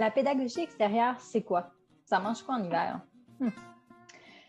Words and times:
La 0.00 0.10
pédagogie 0.10 0.60
extérieure, 0.60 1.20
c'est 1.20 1.42
quoi? 1.42 1.74
Ça 2.06 2.20
mange 2.20 2.42
quoi 2.42 2.54
en 2.54 2.64
hiver? 2.64 3.02
Hmm. 3.38 3.50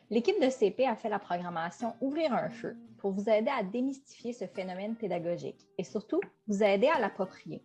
L'équipe 0.09 0.41
de 0.41 0.49
CP 0.49 0.87
a 0.87 0.95
fait 0.95 1.09
la 1.09 1.19
programmation 1.19 1.93
Ouvrir 1.99 2.33
un 2.33 2.49
feu 2.49 2.77
pour 2.99 3.11
vous 3.11 3.27
aider 3.27 3.51
à 3.51 3.61
démystifier 3.61 4.31
ce 4.31 4.45
phénomène 4.47 4.95
pédagogique 4.95 5.59
et 5.77 5.83
surtout 5.83 6.21
vous 6.47 6.63
aider 6.63 6.87
à 6.87 7.01
l'approprier. 7.01 7.61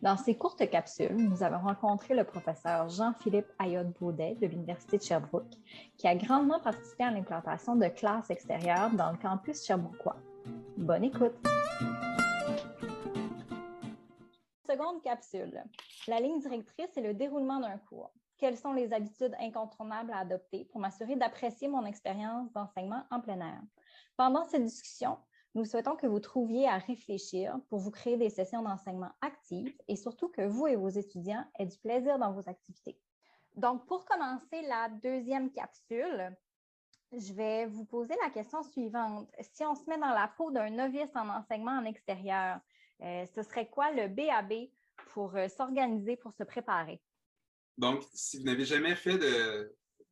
Dans 0.00 0.16
ces 0.16 0.34
courtes 0.34 0.66
capsules, 0.70 1.14
nous 1.14 1.42
avons 1.42 1.58
rencontré 1.58 2.14
le 2.14 2.24
professeur 2.24 2.88
Jean-Philippe 2.88 3.52
Ayotte-Baudet 3.58 4.38
de 4.40 4.46
l'Université 4.46 4.96
de 4.96 5.02
Sherbrooke, 5.02 5.58
qui 5.98 6.08
a 6.08 6.14
grandement 6.14 6.60
participé 6.60 7.04
à 7.04 7.10
l'implantation 7.10 7.76
de 7.76 7.88
classes 7.88 8.30
extérieures 8.30 8.92
dans 8.92 9.12
le 9.12 9.18
campus 9.18 9.62
sherbrookeois. 9.66 10.16
Bonne 10.78 11.04
écoute! 11.04 11.36
Seconde 14.66 15.02
capsule. 15.02 15.62
La 16.06 16.18
ligne 16.18 16.40
directrice 16.40 16.96
est 16.96 17.02
le 17.02 17.14
déroulement 17.14 17.60
d'un 17.60 17.76
cours. 17.76 18.12
Quelles 18.38 18.56
sont 18.56 18.72
les 18.72 18.92
habitudes 18.94 19.36
incontournables 19.38 20.12
à 20.12 20.20
adopter 20.20 20.64
pour 20.64 20.80
m'assurer 20.80 21.14
d'apprécier 21.16 21.68
mon 21.68 21.84
expérience 21.84 22.50
d'enseignement 22.52 23.04
en 23.10 23.20
plein 23.20 23.40
air? 23.40 23.60
Pendant 24.16 24.44
cette 24.44 24.64
discussion, 24.64 25.18
nous 25.54 25.66
souhaitons 25.66 25.96
que 25.96 26.06
vous 26.06 26.20
trouviez 26.20 26.66
à 26.66 26.78
réfléchir 26.78 27.58
pour 27.68 27.80
vous 27.80 27.90
créer 27.90 28.16
des 28.16 28.30
sessions 28.30 28.62
d'enseignement 28.62 29.10
actives 29.20 29.74
et 29.88 29.96
surtout 29.96 30.28
que 30.28 30.42
vous 30.42 30.66
et 30.66 30.76
vos 30.76 30.88
étudiants 30.88 31.44
aient 31.58 31.66
du 31.66 31.76
plaisir 31.78 32.18
dans 32.18 32.32
vos 32.32 32.48
activités. 32.48 32.98
Donc, 33.56 33.84
pour 33.86 34.06
commencer 34.06 34.62
la 34.62 34.88
deuxième 34.88 35.50
capsule, 35.52 36.34
je 37.12 37.32
vais 37.34 37.66
vous 37.66 37.84
poser 37.84 38.14
la 38.22 38.30
question 38.30 38.62
suivante. 38.62 39.28
Si 39.40 39.64
on 39.64 39.74
se 39.74 39.84
met 39.90 39.98
dans 39.98 40.14
la 40.14 40.28
peau 40.28 40.50
d'un 40.50 40.70
novice 40.70 41.14
en 41.14 41.28
enseignement 41.28 41.72
en 41.72 41.84
extérieur, 41.84 42.60
euh, 43.02 43.26
ce 43.26 43.42
serait 43.42 43.68
quoi 43.68 43.90
le 43.90 44.08
BAB 44.08 44.70
pour 45.08 45.36
euh, 45.36 45.48
s'organiser, 45.48 46.16
pour 46.16 46.32
se 46.32 46.44
préparer? 46.44 47.00
Donc, 47.76 48.04
si 48.12 48.38
vous 48.38 48.44
n'avez 48.44 48.64
jamais 48.64 48.94
fait 48.94 49.18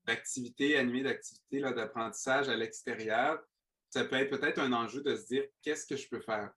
d'activité, 0.06 0.76
animée 0.78 1.02
d'activité 1.02 1.60
d'apprentissage 1.60 2.48
à 2.48 2.56
l'extérieur, 2.56 3.42
ça 3.90 4.04
peut 4.04 4.16
être 4.16 4.30
peut-être 4.30 4.58
un 4.58 4.72
enjeu 4.72 5.02
de 5.02 5.16
se 5.16 5.26
dire 5.26 5.44
qu'est-ce 5.62 5.86
que 5.86 5.96
je 5.96 6.08
peux 6.08 6.20
faire? 6.20 6.50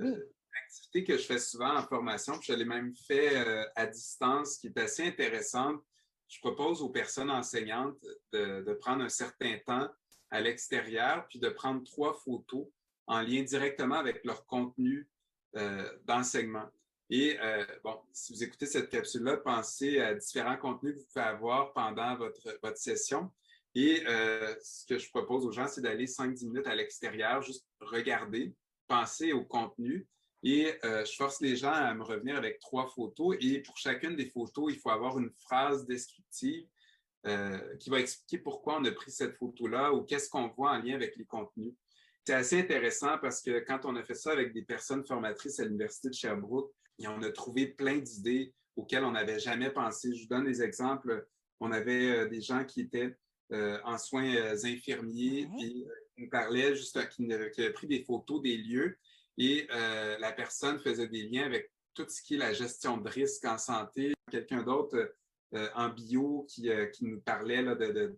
Euh, 0.00 0.30
L'activité 0.54 1.04
que 1.04 1.18
je 1.18 1.26
fais 1.26 1.38
souvent 1.38 1.76
en 1.76 1.82
formation, 1.82 2.38
puis 2.38 2.52
je 2.52 2.54
l'ai 2.54 2.64
même 2.64 2.94
fait 2.94 3.36
à 3.74 3.86
distance, 3.86 4.56
qui 4.58 4.68
est 4.68 4.78
assez 4.78 5.04
intéressante. 5.06 5.82
Je 6.28 6.38
propose 6.40 6.80
aux 6.80 6.90
personnes 6.90 7.30
enseignantes 7.30 7.98
de, 8.32 8.62
de 8.62 8.74
prendre 8.74 9.02
un 9.02 9.08
certain 9.08 9.58
temps 9.66 9.88
à 10.30 10.40
l'extérieur, 10.40 11.26
puis 11.28 11.38
de 11.38 11.48
prendre 11.48 11.82
trois 11.84 12.14
photos 12.14 12.66
en 13.06 13.20
lien 13.20 13.42
directement 13.42 13.96
avec 13.96 14.24
leur 14.24 14.46
contenu 14.46 15.08
euh, 15.56 15.88
d'enseignement. 16.04 16.68
Et 17.16 17.38
euh, 17.40 17.64
bon, 17.84 17.96
si 18.12 18.32
vous 18.32 18.42
écoutez 18.42 18.66
cette 18.66 18.90
capsule-là, 18.90 19.36
pensez 19.36 20.00
à 20.00 20.14
différents 20.14 20.56
contenus 20.56 20.94
que 20.94 20.98
vous 20.98 21.06
pouvez 21.06 21.24
avoir 21.24 21.72
pendant 21.72 22.16
votre, 22.16 22.58
votre 22.60 22.76
session. 22.76 23.30
Et 23.76 24.02
euh, 24.08 24.52
ce 24.60 24.84
que 24.84 24.98
je 24.98 25.08
propose 25.10 25.46
aux 25.46 25.52
gens, 25.52 25.68
c'est 25.68 25.80
d'aller 25.80 26.06
5-10 26.06 26.46
minutes 26.48 26.66
à 26.66 26.74
l'extérieur, 26.74 27.40
juste 27.40 27.64
regarder, 27.78 28.52
penser 28.88 29.32
au 29.32 29.44
contenu. 29.44 30.08
Et 30.42 30.76
je 30.82 31.14
force 31.16 31.40
les 31.40 31.54
gens 31.54 31.72
à 31.72 31.94
me 31.94 32.02
revenir 32.02 32.36
avec 32.36 32.58
trois 32.58 32.88
photos. 32.88 33.36
Et 33.40 33.60
pour 33.60 33.78
chacune 33.78 34.16
des 34.16 34.26
photos, 34.26 34.74
il 34.74 34.80
faut 34.80 34.90
avoir 34.90 35.16
une 35.16 35.30
phrase 35.30 35.86
descriptive 35.86 36.66
qui 37.78 37.90
va 37.90 38.00
expliquer 38.00 38.38
pourquoi 38.38 38.78
on 38.80 38.84
a 38.84 38.90
pris 38.90 39.12
cette 39.12 39.36
photo-là 39.36 39.92
ou 39.92 40.02
qu'est-ce 40.02 40.28
qu'on 40.28 40.48
voit 40.48 40.72
en 40.72 40.82
lien 40.82 40.96
avec 40.96 41.16
les 41.16 41.24
contenus 41.24 41.74
c'est 42.26 42.34
assez 42.34 42.58
intéressant 42.58 43.18
parce 43.18 43.42
que 43.42 43.60
quand 43.60 43.84
on 43.84 43.96
a 43.96 44.02
fait 44.02 44.14
ça 44.14 44.32
avec 44.32 44.54
des 44.54 44.62
personnes 44.62 45.04
formatrices 45.04 45.60
à 45.60 45.64
l'Université 45.64 46.08
de 46.08 46.14
Sherbrooke, 46.14 46.72
on 47.00 47.22
a 47.22 47.30
trouvé 47.30 47.66
plein 47.66 47.98
d'idées 47.98 48.54
auxquelles 48.76 49.04
on 49.04 49.12
n'avait 49.12 49.38
jamais 49.38 49.70
pensé. 49.70 50.14
Je 50.14 50.22
vous 50.22 50.28
donne 50.28 50.44
des 50.44 50.62
exemples. 50.62 51.26
On 51.60 51.72
avait 51.72 52.10
euh, 52.10 52.28
des 52.28 52.40
gens 52.40 52.64
qui 52.64 52.82
étaient 52.82 53.16
euh, 53.52 53.78
en 53.84 53.98
soins 53.98 54.34
euh, 54.34 54.56
infirmiers, 54.64 55.48
qui 55.58 55.84
nous 56.16 56.28
parlaient 56.28 56.74
juste 56.74 56.98
qui, 57.10 57.32
avaient 57.32 57.72
pris 57.72 57.86
des 57.86 58.04
photos 58.04 58.42
des 58.42 58.56
lieux 58.56 58.98
et 59.36 59.66
la 60.20 60.30
personne 60.30 60.78
faisait 60.78 61.08
des 61.08 61.24
liens 61.24 61.44
avec 61.44 61.72
tout 61.92 62.06
ce 62.08 62.22
qui 62.22 62.34
est 62.34 62.38
la 62.38 62.52
gestion 62.52 62.98
de 62.98 63.08
risque 63.08 63.44
en 63.44 63.58
santé. 63.58 64.14
Quelqu'un 64.30 64.62
d'autre 64.62 65.12
en 65.74 65.88
bio 65.88 66.46
qui, 66.48 66.70
nous 67.00 67.20
parlait 67.20 67.62
là, 67.62 67.74
de, 67.74 68.16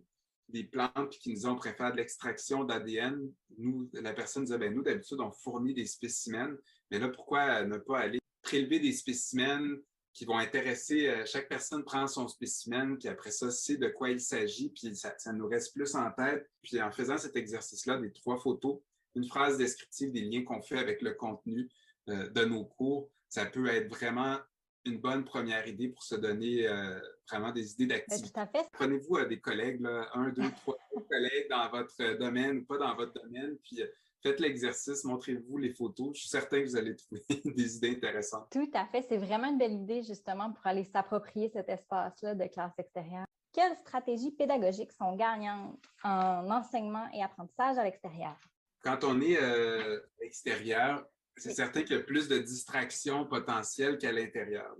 des 0.49 0.63
plantes 0.63 1.17
qui 1.19 1.31
nous 1.33 1.47
ont 1.47 1.55
préféré 1.55 1.91
de 1.91 1.97
l'extraction 1.97 2.65
d'ADN, 2.65 3.33
nous, 3.57 3.89
la 3.93 4.13
personne 4.13 4.43
disait, 4.43 4.59
ben, 4.59 4.71
nous, 4.71 4.83
d'habitude, 4.83 5.19
on 5.19 5.31
fournit 5.31 5.73
des 5.73 5.87
spécimens, 5.87 6.55
mais 6.91 6.99
là, 6.99 7.09
pourquoi 7.09 7.63
ne 7.63 7.77
pas 7.77 7.97
aller 7.97 8.19
prélever 8.47 8.79
des 8.79 8.93
spécimens 8.93 9.77
qui 10.13 10.25
vont 10.25 10.37
intéresser, 10.37 11.09
euh, 11.09 11.25
chaque 11.25 11.49
personne 11.49 11.83
prend 11.83 12.07
son 12.07 12.27
spécimen, 12.29 12.97
puis 12.97 13.09
après 13.09 13.29
ça, 13.29 13.51
sait 13.51 13.75
de 13.75 13.89
quoi 13.89 14.09
il 14.09 14.21
s'agit, 14.21 14.69
puis 14.69 14.95
ça, 14.95 15.33
nous 15.33 15.47
reste 15.47 15.73
plus 15.73 15.93
en 15.95 16.09
tête. 16.11 16.49
Puis 16.63 16.81
en 16.81 16.89
faisant 16.89 17.17
cet 17.17 17.35
exercice-là, 17.35 17.97
des 17.97 18.11
trois 18.13 18.39
photos, 18.39 18.79
une 19.15 19.27
phrase 19.27 19.57
descriptive 19.57 20.11
des 20.11 20.21
liens 20.21 20.43
qu'on 20.43 20.61
fait 20.61 20.79
avec 20.79 21.01
le 21.01 21.13
contenu 21.13 21.69
euh, 22.09 22.29
de 22.29 22.45
nos 22.45 22.63
cours, 22.63 23.11
ça 23.27 23.45
peut 23.45 23.67
être 23.67 23.89
vraiment 23.89 24.37
une 24.85 24.97
bonne 24.97 25.25
première 25.25 25.67
idée 25.67 25.89
pour 25.89 26.03
se 26.03 26.15
donner 26.15 26.67
euh, 26.67 26.97
vraiment 27.29 27.51
des 27.51 27.73
idées 27.73 27.87
ben, 27.87 27.97
d'activité. 27.97 28.41
Prenez-vous 28.71 29.25
des 29.25 29.41
collègues, 29.41 29.85
un, 30.13 30.29
deux, 30.29 30.49
trois 30.61 30.77
collègues 31.17 31.49
dans 31.49 31.69
votre 31.69 32.17
domaine 32.17 32.59
ou 32.59 32.65
pas 32.65 32.77
dans 32.77 32.95
votre 32.95 33.13
domaine, 33.13 33.57
puis 33.57 33.81
euh, 33.81 33.87
faites 34.21 34.39
l'exercice, 34.39 35.03
montrez-vous 35.03 35.57
les 35.57 35.73
photos. 35.73 36.15
Je 36.15 36.21
suis 36.21 36.29
certain 36.29 36.61
que 36.61 36.65
vous 36.65 36.75
allez 36.75 36.95
trouver 36.95 37.23
des 37.55 37.77
idées 37.77 37.91
intéressantes. 37.91 38.47
Tout 38.51 38.69
à 38.73 38.85
fait. 38.85 39.05
C'est 39.07 39.17
vraiment 39.17 39.49
une 39.49 39.57
belle 39.57 39.73
idée, 39.73 40.03
justement, 40.03 40.51
pour 40.51 40.65
aller 40.65 40.83
s'approprier 40.83 41.49
cet 41.49 41.69
espace-là 41.69 42.35
de 42.35 42.45
classe 42.45 42.73
extérieure. 42.77 43.25
Quelles 43.53 43.77
stratégies 43.77 44.31
pédagogiques 44.31 44.91
sont 44.91 45.15
gagnantes 45.15 45.79
en 46.03 46.49
enseignement 46.51 47.07
et 47.13 47.23
apprentissage 47.23 47.77
à 47.77 47.83
l'extérieur? 47.83 48.37
Quand 48.83 49.03
on 49.03 49.19
est 49.21 49.41
euh, 49.41 49.99
extérieur, 50.21 51.05
c'est 51.35 51.53
certain 51.53 51.83
qu'il 51.83 51.95
y 51.95 51.99
a 51.99 52.03
plus 52.03 52.27
de 52.27 52.37
distractions 52.37 53.25
potentielles 53.25 53.97
qu'à 53.97 54.11
l'intérieur. 54.11 54.75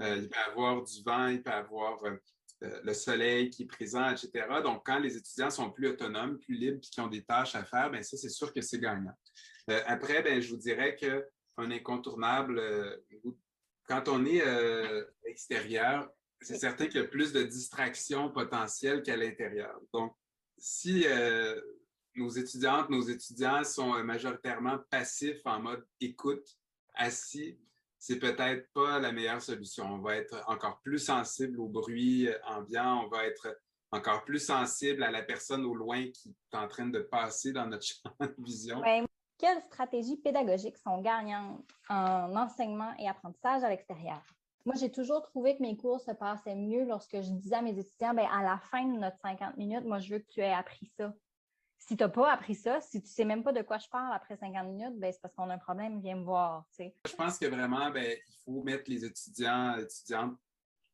Euh, 0.00 0.16
il 0.16 0.28
peut 0.28 0.38
y 0.38 0.50
avoir 0.50 0.82
du 0.82 1.02
vent, 1.02 1.26
il 1.28 1.42
peut 1.42 1.50
y 1.50 1.54
avoir 1.54 2.04
euh, 2.04 2.10
euh, 2.10 2.16
le 2.60 2.92
soleil 2.92 3.50
qui 3.50 3.62
est 3.62 3.66
présent, 3.66 4.10
etc. 4.10 4.46
Donc, 4.62 4.84
quand 4.84 4.98
les 4.98 5.16
étudiants 5.16 5.50
sont 5.50 5.70
plus 5.70 5.88
autonomes, 5.88 6.38
plus 6.38 6.54
libres, 6.54 6.78
et 6.78 6.90
qui 6.90 7.00
ont 7.00 7.08
des 7.08 7.22
tâches 7.22 7.54
à 7.54 7.64
faire, 7.64 7.90
bien 7.90 8.02
ça, 8.02 8.16
c'est 8.16 8.28
sûr 8.28 8.52
que 8.52 8.60
c'est 8.60 8.78
gagnant. 8.78 9.16
après, 9.86 10.22
bien, 10.22 10.40
je 10.40 10.50
vous 10.50 10.56
dirais 10.56 10.96
qu'un 10.96 11.70
incontournable, 11.70 12.60
quand 13.86 14.08
on 14.08 14.24
est 14.26 14.42
extérieur, 15.24 16.10
c'est 16.40 16.58
certain 16.58 16.86
qu'il 16.86 17.00
y 17.00 17.04
a 17.04 17.08
plus 17.08 17.32
de 17.32 17.42
distractions 17.42 18.30
potentielles 18.30 19.02
qu'à 19.02 19.16
l'intérieur. 19.16 19.80
Donc, 19.92 20.16
si 20.56 21.06
nos 22.18 22.28
étudiantes, 22.30 22.90
nos 22.90 23.02
étudiants 23.02 23.64
sont 23.64 23.94
euh, 23.94 24.02
majoritairement 24.02 24.78
passifs 24.90 25.40
en 25.44 25.60
mode 25.60 25.86
écoute, 26.00 26.46
assis, 26.94 27.58
c'est 27.98 28.18
peut-être 28.18 28.68
pas 28.72 28.98
la 28.98 29.12
meilleure 29.12 29.42
solution. 29.42 29.84
On 29.86 29.98
va 29.98 30.16
être 30.16 30.42
encore 30.46 30.80
plus 30.80 30.98
sensible 30.98 31.60
au 31.60 31.68
bruit 31.68 32.28
ambiant, 32.46 33.04
on 33.04 33.08
va 33.08 33.24
être 33.26 33.58
encore 33.90 34.24
plus 34.24 34.38
sensible 34.38 35.02
à 35.02 35.10
la 35.10 35.22
personne 35.22 35.64
au 35.64 35.74
loin 35.74 36.10
qui 36.10 36.30
est 36.30 36.56
en 36.56 36.68
train 36.68 36.86
de 36.86 37.00
passer 37.00 37.52
dans 37.52 37.66
notre 37.66 37.84
champ 37.86 38.10
de 38.20 38.34
vision. 38.38 38.82
Quelles 39.38 39.62
stratégies 39.62 40.16
pédagogiques 40.16 40.78
sont 40.78 41.00
gagnantes 41.00 41.64
en 41.88 42.34
enseignement 42.36 42.92
et 42.98 43.08
apprentissage 43.08 43.62
à 43.62 43.68
l'extérieur? 43.68 44.20
Moi, 44.64 44.74
j'ai 44.78 44.90
toujours 44.90 45.22
trouvé 45.22 45.56
que 45.56 45.62
mes 45.62 45.76
cours 45.76 46.00
se 46.00 46.10
passaient 46.10 46.56
mieux 46.56 46.84
lorsque 46.84 47.20
je 47.20 47.30
disais 47.30 47.54
à 47.54 47.62
mes 47.62 47.78
étudiants, 47.78 48.12
bien, 48.14 48.28
à 48.30 48.42
la 48.42 48.58
fin 48.58 48.84
de 48.84 48.98
notre 48.98 49.16
50 49.18 49.56
minutes, 49.56 49.84
moi, 49.84 49.98
je 49.98 50.12
veux 50.12 50.18
que 50.18 50.26
tu 50.26 50.40
aies 50.40 50.52
appris 50.52 50.86
ça 50.98 51.14
si 51.78 51.96
tu 51.96 52.02
n'as 52.02 52.08
pas 52.08 52.32
appris 52.32 52.54
ça, 52.54 52.80
si 52.80 53.00
tu 53.00 53.06
ne 53.06 53.12
sais 53.12 53.24
même 53.24 53.42
pas 53.42 53.52
de 53.52 53.62
quoi 53.62 53.78
je 53.78 53.88
parle 53.88 54.12
après 54.12 54.36
50 54.36 54.66
minutes, 54.66 54.98
ben, 54.98 55.12
c'est 55.12 55.20
parce 55.20 55.34
qu'on 55.34 55.48
a 55.48 55.54
un 55.54 55.58
problème, 55.58 56.00
viens 56.00 56.16
me 56.16 56.24
voir. 56.24 56.66
Je 56.78 57.14
pense 57.16 57.38
que 57.38 57.46
vraiment, 57.46 57.90
ben, 57.90 58.16
il 58.28 58.36
faut 58.44 58.62
mettre 58.62 58.90
les 58.90 59.04
étudiants, 59.04 59.76
étudiantes 59.78 60.36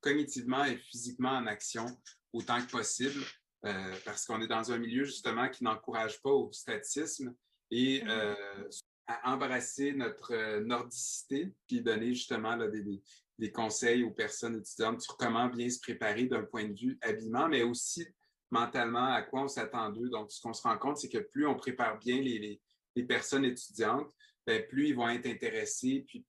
cognitivement 0.01 0.65
et 0.65 0.77
physiquement 0.77 1.31
en 1.31 1.47
action 1.47 1.87
autant 2.33 2.61
que 2.61 2.71
possible, 2.71 3.25
euh, 3.65 3.95
parce 4.05 4.27
qu'on 4.27 4.41
est 4.43 4.47
dans 4.47 4.71
un 4.71 4.79
milieu 4.79 5.05
justement 5.05 5.49
qui 5.49 5.65
n'encourage 5.65 6.21
pas 6.21 6.31
au 6.31 6.53
statisme 6.53 7.35
et 7.71 8.01
mm-hmm. 8.01 8.11
euh, 8.11 8.69
à 9.07 9.33
embrasser 9.33 9.93
notre 9.93 10.35
euh, 10.35 10.61
nordicité, 10.61 11.55
puis 11.67 11.81
donner 11.81 12.15
justement 12.15 12.57
des, 12.57 12.85
des, 13.39 13.53
conseils 13.53 14.03
aux 14.05 14.11
personnes 14.11 14.57
étudiantes 14.57 15.01
sur 15.01 15.17
comment 15.17 15.49
bien 15.49 15.71
se 15.71 15.81
préparer 15.81 16.27
d'un 16.27 16.45
point 16.45 16.69
de 16.69 16.79
vue 16.79 16.99
habillement, 17.01 17.49
mais 17.49 17.63
aussi 17.63 18.07
mentalement 18.55 19.13
à 19.13 19.23
quoi 19.23 19.43
on 19.43 19.49
s'attend 19.49 19.91
d'eux. 19.91 20.09
Donc, 20.09 20.31
ce 20.31 20.41
qu'on 20.41 20.53
se 20.53 20.63
rend 20.63 20.79
compte, 20.79 20.99
c'est 20.99 21.09
que 21.09 21.19
plus 21.19 21.47
on 21.47 21.57
prépare 21.57 21.99
bien 21.99 22.21
les, 22.23 22.61
personnes 23.09 23.45
étudiantes, 23.45 24.09
ben, 24.47 24.65
plus 24.69 24.91
ils 24.91 24.95
vont 24.95 25.09
être 25.09 25.27
intéressés, 25.27 26.05
puis 26.07 26.25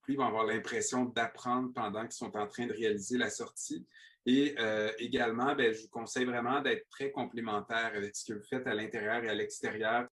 plus 0.00 0.14
ils 0.14 0.16
vont 0.16 0.26
avoir 0.26 0.46
l'impression 0.46 1.04
d'apprendre 1.04 1.72
pendant 1.74 2.02
qu'ils 2.02 2.12
sont 2.12 2.34
en 2.34 2.46
train 2.46 2.66
de 2.66 2.72
réaliser 2.72 3.18
la 3.18 3.28
sortie. 3.28 3.86
Et 4.24 4.54
euh, 4.58 4.90
également, 4.98 5.54
ben, 5.54 5.74
je 5.74 5.82
vous 5.82 5.88
conseille 5.88 6.24
vraiment 6.24 6.62
d'être 6.62 6.88
très 6.88 7.10
complémentaire 7.10 7.92
avec 7.94 8.16
ce 8.16 8.32
que 8.32 8.38
vous 8.38 8.44
faites 8.44 8.66
à 8.66 8.74
l'intérieur 8.74 9.22
et 9.22 9.28
à 9.28 9.34
l'extérieur. 9.34 10.08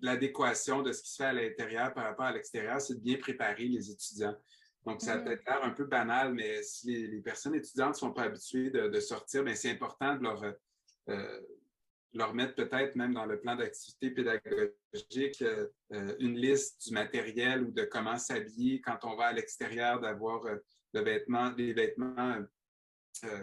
L'adéquation 0.00 0.82
de 0.82 0.92
ce 0.92 1.02
qui 1.02 1.10
se 1.10 1.16
fait 1.16 1.28
à 1.28 1.32
l'intérieur 1.32 1.94
par 1.94 2.04
rapport 2.04 2.26
à 2.26 2.32
l'extérieur, 2.32 2.80
c'est 2.80 2.96
de 2.96 3.00
bien 3.00 3.18
préparer 3.18 3.68
les 3.68 3.90
étudiants. 3.90 4.36
Donc, 4.84 5.00
ça 5.00 5.18
peut 5.18 5.32
être 5.32 5.44
l'air 5.46 5.62
un 5.62 5.70
peu 5.70 5.84
banal, 5.84 6.34
mais 6.34 6.62
si 6.62 7.06
les, 7.06 7.20
personnes 7.20 7.54
étudiantes 7.54 7.94
ne 7.94 7.98
sont 7.98 8.12
pas 8.12 8.24
habituées 8.24 8.70
de, 8.70 9.00
sortir, 9.00 9.44
ben, 9.44 9.54
c'est 9.54 9.70
important 9.70 10.16
de 10.16 10.22
leur, 10.24 10.42
euh, 11.08 11.40
leur 12.14 12.34
mettre 12.34 12.56
peut-être 12.56 12.96
même 12.96 13.14
dans 13.14 13.24
le 13.24 13.40
plan 13.40 13.54
d'activité 13.54 14.10
pédagogique 14.10 15.42
euh, 15.42 16.16
une 16.18 16.36
liste 16.36 16.88
du 16.88 16.94
matériel 16.94 17.62
ou 17.62 17.70
de 17.70 17.84
comment 17.84 18.18
s'habiller 18.18 18.80
quand 18.80 18.98
on 19.04 19.14
va 19.14 19.26
à 19.26 19.32
l'extérieur, 19.32 20.00
d'avoir 20.00 20.44
le 20.92 21.00
vêtement, 21.00 21.50
des 21.50 21.72
vêtements 21.72 22.38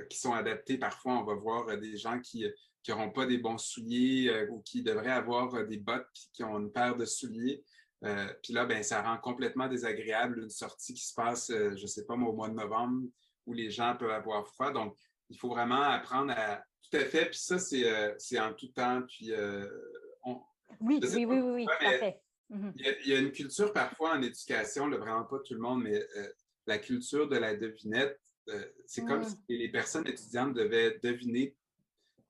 qui 0.10 0.18
sont 0.18 0.34
adaptés. 0.34 0.78
Parfois, 0.78 1.20
on 1.20 1.24
va 1.24 1.36
voir 1.36 1.78
des 1.78 1.96
gens 1.96 2.20
qui 2.20 2.46
n'auront 2.88 3.12
pas 3.12 3.26
des 3.26 3.38
bons 3.38 3.58
souliers 3.58 4.48
ou 4.50 4.62
qui 4.62 4.84
devraient 4.84 5.12
avoir 5.12 5.66
des 5.66 5.78
bottes 5.78 6.08
qui 6.34 6.44
ont 6.44 6.60
une 6.60 6.72
paire 6.72 6.98
de 6.98 7.06
souliers. 7.06 7.64
Euh, 8.06 8.28
puis 8.42 8.54
là, 8.54 8.66
ben, 8.66 8.82
ça 8.82 9.02
rend 9.02 9.18
complètement 9.18 9.68
désagréable 9.68 10.40
une 10.40 10.50
sortie 10.50 10.94
qui 10.94 11.06
se 11.06 11.14
passe, 11.14 11.50
euh, 11.50 11.76
je 11.76 11.82
ne 11.82 11.88
sais 11.88 12.06
pas, 12.06 12.14
au 12.14 12.34
mois 12.34 12.50
de 12.50 12.54
novembre, 12.54 13.08
où 13.46 13.54
les 13.54 13.70
gens 13.70 13.96
peuvent 13.98 14.12
avoir 14.12 14.48
froid. 14.48 14.72
Donc, 14.72 14.96
il 15.30 15.38
faut 15.38 15.50
vraiment 15.50 15.82
apprendre 15.82 16.34
à. 16.36 16.64
Tout 16.90 16.98
à 16.98 17.06
fait. 17.06 17.26
Puis 17.26 17.40
ça, 17.40 17.60
c'est 17.60 17.86
euh, 17.86 18.42
en 18.42 18.54
tout 18.54 18.70
temps. 18.70 19.04
Puis 19.04 19.32
Oui, 20.26 20.40
oui, 20.82 21.00
oui, 21.02 21.26
oui, 21.26 21.40
oui, 21.42 21.66
tout 21.66 21.86
à 21.86 21.92
fait. 21.98 22.22
Mhm. 22.50 22.74
il, 22.78 23.08
y 23.08 23.14
a, 23.14 23.20
une 23.20 23.32
culture 23.32 23.72
parfois 23.72 24.16
en 24.16 24.24
éducation, 24.24 24.90
vraiment 24.90 25.24
pas 25.24 25.38
tout 25.46 25.54
le 25.54 25.60
monde, 25.60 25.84
mais 25.84 26.04
la 26.66 26.80
culture 26.80 27.28
de 27.28 27.38
la 27.38 27.56
devinette, 27.56 28.20
c'est 28.88 29.06
comme 29.06 29.24
si 29.24 29.38
les 29.50 29.70
personnes 29.70 30.08
étudiantes 30.08 30.56
devaient 30.56 31.00
deviner 31.04 31.56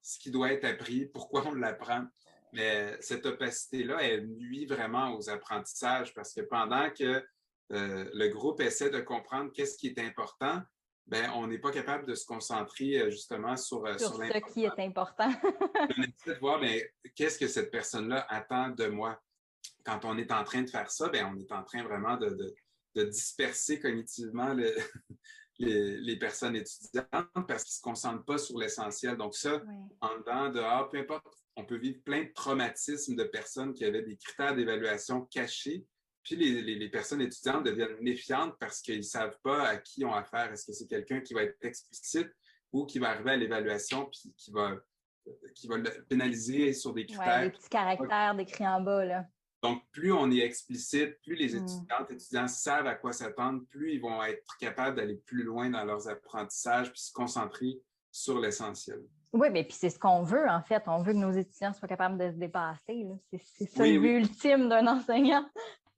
ce 0.01 0.19
qui 0.19 0.29
doit 0.29 0.51
être 0.51 0.65
appris, 0.65 1.05
pourquoi 1.05 1.47
on 1.47 1.53
l'apprend. 1.53 2.05
Mais 2.53 2.97
cette 2.99 3.25
opacité-là, 3.25 4.01
elle 4.01 4.27
nuit 4.27 4.65
vraiment 4.65 5.15
aux 5.15 5.29
apprentissages 5.29 6.13
parce 6.13 6.33
que 6.33 6.41
pendant 6.41 6.89
que 6.89 7.23
euh, 7.71 8.09
le 8.13 8.27
groupe 8.29 8.61
essaie 8.61 8.89
de 8.89 8.99
comprendre 8.99 9.51
qu'est-ce 9.51 9.77
qui 9.77 9.87
est 9.87 9.99
important, 9.99 10.61
ben, 11.05 11.31
on 11.35 11.47
n'est 11.47 11.59
pas 11.59 11.71
capable 11.71 12.05
de 12.05 12.15
se 12.15 12.25
concentrer 12.25 12.99
euh, 12.99 13.11
justement 13.11 13.57
sur, 13.57 13.85
euh, 13.85 13.97
sur, 13.97 14.15
ce 14.15 14.53
qui 14.53 14.65
est 14.65 14.79
important. 14.79 15.31
on 15.97 16.01
essaie 16.01 16.33
de 16.33 16.39
voir 16.39 16.59
ben, 16.59 16.81
qu'est-ce 17.15 17.37
que 17.37 17.47
cette 17.47 17.71
personne-là 17.71 18.25
attend 18.29 18.69
de 18.69 18.87
moi? 18.87 19.19
Quand 19.83 20.05
on 20.05 20.17
est 20.17 20.31
en 20.31 20.43
train 20.43 20.61
de 20.61 20.69
faire 20.69 20.89
ça, 20.89 21.09
ben, 21.09 21.31
on 21.33 21.39
est 21.39 21.51
en 21.51 21.63
train 21.63 21.83
vraiment 21.83 22.17
de, 22.17 22.55
disperser 22.95 23.79
cognitivement 23.79 24.53
les, 25.59 26.17
personnes 26.17 26.57
étudiantes 26.57 27.07
parce 27.47 27.63
qu'ils 27.63 27.71
ne 27.71 27.77
se 27.77 27.81
concentrent 27.81 28.25
pas 28.25 28.37
sur 28.37 28.57
l'essentiel. 28.57 29.15
Donc 29.15 29.35
ça, 29.35 29.61
en 30.01 30.17
dedans, 30.17 30.49
dehors, 30.49 30.89
peu 30.89 30.97
importe 30.97 31.25
on 31.59 31.65
peut 31.65 31.77
vivre 31.77 32.01
plein 32.03 32.23
de 32.23 32.31
traumatismes 32.33 33.15
de 33.15 33.23
personnes 33.23 33.73
qui 33.73 33.85
avaient 33.85 34.01
des 34.01 34.17
critères 34.17 34.55
d'évaluation 34.55 35.21
cachés. 35.25 35.85
Puis 36.23 36.35
les, 36.35 36.89
personnes 36.89 37.21
étudiantes 37.21 37.65
deviennent 37.65 37.97
méfiantes 38.01 38.55
parce 38.59 38.81
qu'ils 38.81 38.97
ne 38.97 39.03
savent 39.03 39.37
pas 39.43 39.67
à 39.67 39.77
qui 39.77 40.01
ils 40.01 40.05
ont 40.05 40.13
affaire. 40.13 40.51
Est-ce 40.51 40.65
que 40.65 40.73
c'est 40.73 40.87
quelqu'un 40.87 41.21
qui 41.21 41.33
va 41.33 41.43
être 41.43 41.57
explicite 41.61 42.29
ou 42.71 42.85
qui 42.85 42.99
va 42.99 43.09
arriver 43.09 43.31
à 43.31 43.37
l'évaluation 43.37 44.05
puis 44.05 44.33
qui 44.37 44.51
va, 44.51 44.75
qui 45.55 45.67
va 45.67 45.77
le 45.77 46.05
pénaliser 46.07 46.73
sur 46.73 46.93
des 46.93 47.05
critères? 47.05 47.43
des 47.43 47.51
petits 47.51 47.69
caractères 47.69 48.35
décrits 48.35 48.67
en 48.67 48.81
bas. 48.81 49.05
Là. 49.05 49.25
Donc, 49.63 49.83
plus 49.91 50.13
on 50.13 50.31
est 50.31 50.39
explicite, 50.39 51.19
plus 51.21 51.35
les 51.35 51.55
hmm. 51.55 51.63
étudiantes 51.63 52.11
et 52.11 52.13
étudiants 52.13 52.47
savent 52.47 52.87
à 52.87 52.95
quoi 52.95 53.11
s'attendre, 53.11 53.63
plus 53.69 53.93
ils 53.93 54.01
vont 54.01 54.23
être 54.23 54.57
capables 54.59 54.97
d'aller 54.97 55.15
plus 55.15 55.43
loin 55.43 55.69
dans 55.69 55.83
leurs 55.83 56.07
apprentissages 56.07 56.91
puis 56.91 57.01
se 57.01 57.11
concentrer 57.11 57.81
sur 58.11 58.39
l'essentiel. 58.39 59.03
Oui, 59.31 59.49
mais 59.51 59.63
puis 59.63 59.73
c'est 59.73 59.89
ce 59.89 59.99
qu'on 59.99 60.23
veut, 60.23 60.49
en 60.49 60.61
fait. 60.61 60.83
On 60.87 61.01
veut 61.03 61.13
que 61.13 61.17
nos 61.17 61.31
étudiants 61.31 61.73
soient 61.73 61.87
capables 61.87 62.17
de 62.17 62.31
se 62.31 62.37
dépasser. 62.37 63.05
C'est 63.31 63.69
ça 63.69 63.85
le 63.85 63.99
but 63.99 64.17
ultime 64.17 64.69
d'un 64.69 64.87
enseignant. 64.97 65.45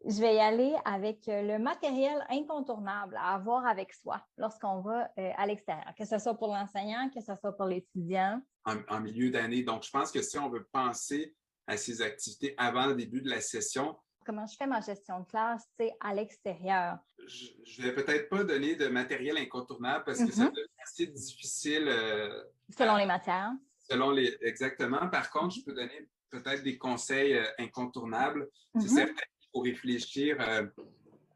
Je 0.04 0.20
vais 0.20 0.36
y 0.36 0.40
aller 0.40 0.74
avec 0.84 1.28
euh, 1.30 1.44
le 1.44 1.60
matériel 1.60 2.26
incontournable 2.30 3.16
à 3.18 3.36
avoir 3.36 3.68
avec 3.68 3.94
soi 3.94 4.20
lorsqu'on 4.36 4.82
va 4.82 5.10
euh, 5.20 5.30
à 5.38 5.46
l'extérieur, 5.46 5.94
que 5.96 6.06
ce 6.06 6.18
soit 6.18 6.34
pour 6.34 6.48
l'enseignant, 6.48 7.10
que 7.14 7.22
ce 7.22 7.36
soit 7.36 7.56
pour 7.56 7.66
l'étudiant. 7.66 8.42
En, 8.66 9.00
milieu 9.00 9.30
d'année. 9.30 9.64
Donc, 9.64 9.84
je 9.84 9.92
pense 9.92 10.12
que 10.12 10.22
si 10.22 10.38
on 10.40 10.50
veut 10.50 10.68
penser 10.72 11.36
à 11.68 11.78
ces 11.78 12.02
activités 12.02 12.56
avant 12.58 12.88
le 12.88 12.96
début 12.96 13.22
de 13.22 13.30
la 13.30 13.42
session, 13.42 13.96
comment 14.26 14.48
je 14.48 14.56
fais 14.56 14.68
ma 14.68 14.82
gestion 14.82 15.22
de 15.22 15.26
classe 15.26 15.68
à 16.00 16.14
l'extérieur? 16.14 16.98
Je 17.28 17.82
ne 17.82 17.88
vais 17.88 17.94
peut-être 17.94 18.30
pas 18.30 18.44
donner 18.44 18.76
de 18.76 18.88
matériel 18.88 19.38
incontournable 19.38 20.04
parce 20.06 20.20
que 20.20 20.32
ça 20.32 20.46
mm-hmm. 20.46 20.56
devient 20.56 20.82
assez 20.84 21.08
difficile. 21.08 21.88
Euh, 21.88 22.44
selon 22.78 22.96
les 22.96 23.06
matières. 23.06 23.52
Selon 23.90 24.12
les. 24.12 24.38
Exactement. 24.42 25.08
Par 25.10 25.30
contre, 25.32 25.56
je 25.56 25.64
peux 25.64 25.74
donner 25.74 26.10
peut-être 26.30 26.64
des 26.64 26.78
conseils 26.78 27.38
euh, 27.38 27.46
incontournables. 27.60 28.50
C'est 28.76 28.88
mm-hmm. 28.88 28.96
certain 28.96 29.14
qu'il 29.14 29.50
faut 29.54 29.62
réfléchir 29.62 30.38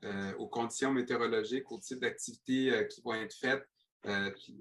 euh, 0.04 0.34
aux 0.38 0.48
conditions 0.48 0.92
météorologiques, 0.92 1.72
au 1.72 1.80
type 1.80 2.00
d'activités 2.00 2.88
qui 2.90 3.02
vont 3.02 3.16
être 3.16 3.36
faites. 3.36 3.66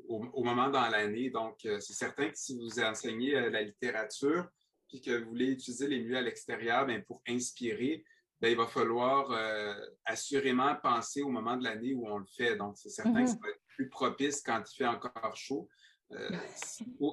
Au, 0.09 0.25
au, 0.33 0.43
moment 0.43 0.71
dans 0.71 0.89
l'année. 0.89 1.29
Donc, 1.29 1.59
c'est 1.61 1.93
certain 1.93 2.31
que 2.31 2.39
si 2.39 2.57
vous 2.57 2.81
enseignez 2.81 3.51
la 3.51 3.61
littérature, 3.61 4.49
puis 4.89 5.03
que 5.03 5.23
vous 5.23 5.29
voulez 5.29 5.51
utiliser 5.51 5.87
les 5.87 5.99
milieux 5.99 6.17
à 6.17 6.23
l'extérieur 6.23 6.87
ben, 6.87 7.03
pour 7.03 7.23
inspirer, 7.29 8.05
ben, 8.45 8.51
il 8.51 8.59
va 8.59 8.67
falloir 8.67 9.31
euh, 9.31 9.75
assurément 10.05 10.77
penser 10.83 11.23
au 11.23 11.31
moment 11.31 11.57
de 11.57 11.65
l'année 11.65 11.95
où 11.95 12.07
on 12.07 12.19
le 12.19 12.27
fait. 12.27 12.57
Donc, 12.57 12.77
c'est 12.77 12.91
certain 12.91 13.25
que 13.25 13.31
ça 13.31 13.37
mhm. 13.37 13.41
va 13.43 13.49
être 13.49 13.63
plus 13.69 13.89
propice 13.89 14.43
quand 14.43 14.63
il 14.71 14.77
fait 14.77 14.87
encore 14.87 15.35
chaud. 15.35 15.67
Euh, 16.13 16.29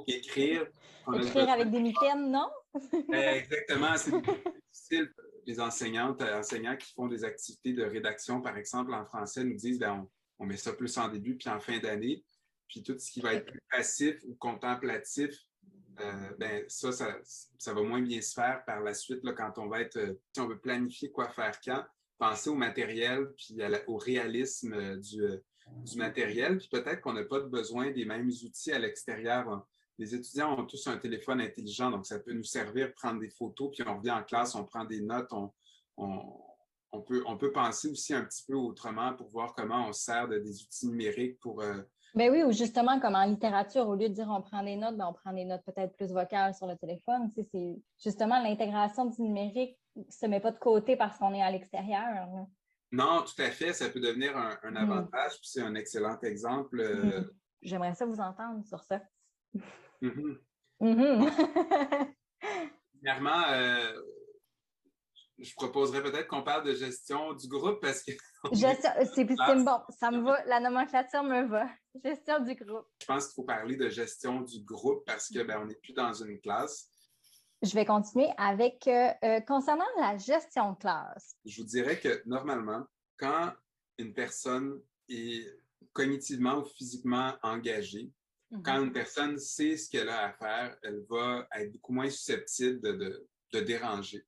écrire. 0.08 0.68
Écrire 1.14 1.50
avec 1.50 1.72
des 1.72 1.80
mitaines, 1.80 2.30
non? 2.30 2.50
Ben, 3.08 3.38
exactement. 3.38 3.96
C'est 3.96 4.12
difficile. 4.12 5.14
Les 5.48 5.62
enseignantes, 5.62 6.22
euh, 6.22 6.40
enseignants 6.40 6.76
qui 6.76 6.92
font 6.92 7.08
des 7.08 7.24
activités 7.24 7.72
de 7.72 7.86
rédaction, 7.86 8.42
par 8.42 8.58
exemple, 8.58 8.94
en 8.94 9.06
français, 9.06 9.46
nous 9.46 9.56
disent 9.56 9.80
ben, 9.80 10.06
on, 10.38 10.46
met 10.46 10.58
ça 10.58 10.74
plus 10.74 10.98
en 10.98 11.08
début 11.08 11.38
puis 11.38 11.48
en 11.48 11.62
fin 11.62 11.80
d'année. 11.80 12.26
Puis 12.68 12.84
tout 12.84 13.00
ce 13.00 13.10
qui 13.10 13.22
va 13.22 13.36
être 13.36 13.46
plus 13.46 13.62
passif 13.72 14.18
ou 14.28 14.36
contemplatif, 14.36 15.32
euh, 16.02 16.36
ben, 16.38 16.66
ça, 16.68 16.92
ça, 16.92 17.74
va 17.74 17.82
moins 17.84 18.02
bien 18.02 18.22
se 18.22 18.34
faire 18.34 18.64
par 18.66 18.82
la 18.82 18.94
suite 18.94 19.24
là, 19.24 19.34
quand 19.34 19.58
on 19.58 19.68
va 19.68 19.82
être, 19.82 19.98
euh, 19.98 20.14
si 20.34 20.42
on 20.42 20.48
veut 20.48 20.60
planifier 20.60 21.12
quoi 21.12 21.30
faire 21.30 21.60
quand, 21.64 21.84
penser 22.18 22.50
au 22.50 22.56
matériel 22.56 23.32
puis 23.38 23.58
au 23.88 23.98
réalisme 23.98 24.74
euh, 24.74 24.98
du, 24.98 25.98
matériel. 25.98 26.58
Puis 26.58 26.70
peut-être 26.70 27.02
qu'on 27.02 27.14
n'a 27.14 27.24
pas 27.24 27.40
besoin 27.40 27.92
des 27.92 28.06
mêmes 28.06 28.30
outils 28.30 28.72
à 28.72 28.80
l'extérieur. 28.80 29.66
Les 29.98 30.16
étudiants 30.16 30.58
ont 30.60 30.66
tous 30.66 30.88
un 30.88 30.98
téléphone 30.98 31.42
intelligent, 31.42 31.92
donc 31.92 32.06
ça 32.06 32.20
peut 32.20 32.34
nous 32.34 32.44
servir 32.44 32.94
prendre 32.94 33.20
des 33.20 33.30
photos, 33.30 33.72
puis 33.72 33.84
on 33.88 33.98
revient 33.98 34.12
en 34.12 34.24
classe, 34.24 34.56
on 34.56 34.66
prend 34.66 34.86
des 34.86 35.02
notes, 35.02 35.32
on, 35.32 35.52
on, 35.98 37.02
peut, 37.02 37.24
on 37.28 37.38
peut 37.38 37.52
penser 37.52 37.90
aussi 37.90 38.14
un 38.14 38.24
petit 38.24 38.44
peu 38.46 38.56
autrement 38.56 39.14
pour 39.14 39.30
voir 39.30 39.54
comment 39.54 39.88
on 39.88 39.94
sert 39.94 40.28
de, 40.28 40.40
des 40.40 40.62
outils 40.64 40.88
numériques 40.88 41.40
pour 41.40 41.64
ben 42.14 42.30
oui, 42.32 42.44
ou 42.44 42.52
justement, 42.52 43.00
comme 43.00 43.16
en 43.16 43.26
littérature, 43.26 43.88
au 43.88 43.96
lieu 43.96 44.10
de 44.10 44.14
dire 44.14 44.28
on 44.30 44.42
prend 44.42 44.64
des 44.64 44.76
notes, 44.76 44.98
ben 44.98 45.08
on 45.08 45.14
prend 45.14 45.32
des 45.32 45.46
notes 45.46 45.64
peut-être 45.66 45.96
plus 45.96 46.12
vocales 46.12 46.54
sur 46.54 46.68
le 46.68 46.76
téléphone. 46.76 47.30
c'est 47.34 47.48
justement 48.04 48.42
l'intégration 48.42 49.06
du 49.06 49.22
numérique 49.22 49.78
ne 49.96 50.04
se 50.10 50.26
met 50.26 50.40
pas 50.40 50.52
de 50.52 50.60
côté 50.60 50.96
parce 50.96 51.18
qu'on 51.18 51.34
est 51.34 51.42
à 51.42 51.52
l'extérieur. 51.52 52.28
Non, 52.92 53.24
tout 53.24 53.42
à 53.42 53.50
fait. 53.50 53.72
Ça 53.74 53.90
peut 53.90 54.02
devenir 54.02 54.36
un, 54.38 54.72
mm. 54.72 54.78
avantage. 54.78 55.32
c'est 55.44 55.62
un 55.62 55.76
excellent 55.76 56.20
exemple. 56.22 56.80
Euh, 56.80 57.22
mm. 57.22 57.32
J'aimerais 57.62 57.94
ça 57.94 58.06
vous 58.06 58.20
entendre 58.20 58.66
sur 58.66 58.84
ça. 58.84 59.02
Clairement, 63.02 63.44
euh, 63.50 64.02
je 65.38 65.54
proposerais 65.54 66.02
peut-être 66.02 66.28
qu'on 66.28 66.44
parle 66.44 66.66
de 66.66 66.74
gestion 66.74 67.34
du 67.34 67.48
groupe 67.48 67.80
parce 67.82 68.04
que. 68.04 68.12
c'est 68.54 69.26
bon, 69.26 69.80
ça 69.90 70.12
me 70.12 70.24
va, 70.24 70.44
la 70.46 70.60
nomenclature 70.60 71.24
me 71.24 71.44
va. 71.46 71.68
Gestion 72.04 72.40
du 72.40 72.56
groupe. 72.56 72.88
Je 73.02 73.06
pense 73.06 73.28
qu'il 73.28 73.36
faut 73.36 73.44
parler 73.44 73.76
de 73.76 73.90
gestion 73.90 74.42
du 74.42 74.62
groupe 74.64 75.04
parce 75.06 75.30
que 75.30 75.44
ben, 75.44 75.60
on 75.62 75.66
n'est 75.66 75.76
plus 75.76 75.94
dans 75.94 76.14
une 76.14 76.40
classe. 76.40 76.90
Je 77.62 77.74
vais 77.76 77.86
continuer 77.86 78.30
avec 78.38 78.88
euh, 78.88 79.10
euh, 79.24 79.40
concernant 79.42 79.86
la 79.98 80.18
gestion 80.18 80.72
de 80.72 80.78
classe. 80.78 81.36
Je 81.46 81.62
vous 81.62 81.68
dirais 81.68 82.00
que 82.00 82.24
normalement, 82.26 82.86
quand 83.18 83.54
une 83.98 84.14
personne 84.14 84.82
est 85.10 85.46
cognitivement 85.94 86.60
ou 86.60 86.66
physiquement 86.66 87.34
engagée, 87.44 88.12
mhm. 88.52 88.64
quand 88.64 88.82
une 88.82 88.94
personne 88.94 89.38
sait 89.38 89.78
ce 89.78 89.90
qu'elle 89.90 90.10
a 90.10 90.28
à 90.28 90.34
faire, 90.34 90.78
elle 90.84 91.06
va 91.10 91.48
être 91.56 91.72
beaucoup 91.74 91.94
moins 91.94 92.10
susceptible 92.10 92.82
de, 92.82 93.28
de 93.54 93.60
déranger. 93.60 94.26